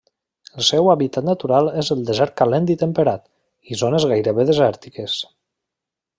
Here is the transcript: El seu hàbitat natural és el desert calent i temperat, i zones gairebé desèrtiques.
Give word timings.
El 0.61 0.65
seu 0.69 0.87
hàbitat 0.93 1.27
natural 1.27 1.69
és 1.81 1.91
el 1.97 2.01
desert 2.07 2.35
calent 2.41 2.71
i 2.75 2.77
temperat, 2.85 3.27
i 3.75 3.79
zones 3.83 4.09
gairebé 4.15 4.47
desèrtiques. 4.53 5.21